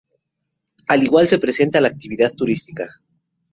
Al 0.87 1.03
igual 1.03 1.27
se 1.27 1.37
presenta 1.37 1.79
la 1.79 1.89
actividad 1.89 2.33
turística. 2.33 2.87